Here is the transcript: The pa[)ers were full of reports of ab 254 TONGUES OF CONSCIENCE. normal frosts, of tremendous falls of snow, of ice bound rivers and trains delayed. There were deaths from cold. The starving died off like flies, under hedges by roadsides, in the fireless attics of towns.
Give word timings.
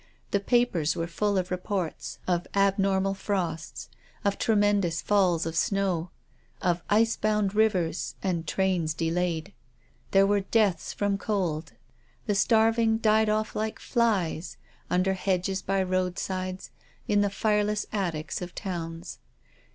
The 0.31 0.39
pa[)ers 0.39 0.95
were 0.95 1.05
full 1.05 1.37
of 1.37 1.51
reports 1.51 2.17
of 2.27 2.47
ab 2.55 2.77
254 2.77 3.35
TONGUES 3.35 3.47
OF 3.51 3.51
CONSCIENCE. 3.53 3.67
normal 3.67 3.77
frosts, 3.83 3.89
of 4.25 4.39
tremendous 4.39 5.01
falls 5.03 5.45
of 5.45 5.55
snow, 5.55 6.09
of 6.59 6.81
ice 6.89 7.15
bound 7.17 7.53
rivers 7.53 8.15
and 8.23 8.47
trains 8.47 8.95
delayed. 8.95 9.53
There 10.09 10.25
were 10.25 10.39
deaths 10.41 10.91
from 10.91 11.19
cold. 11.19 11.73
The 12.25 12.33
starving 12.33 12.97
died 12.97 13.29
off 13.29 13.55
like 13.55 13.77
flies, 13.77 14.57
under 14.89 15.13
hedges 15.13 15.61
by 15.61 15.83
roadsides, 15.83 16.71
in 17.07 17.21
the 17.21 17.29
fireless 17.29 17.85
attics 17.93 18.41
of 18.41 18.55
towns. 18.55 19.19